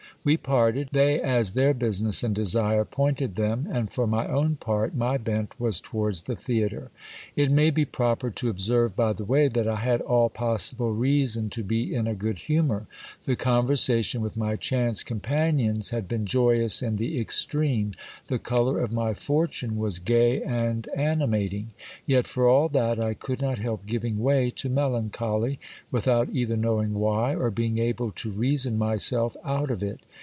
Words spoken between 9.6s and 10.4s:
I had all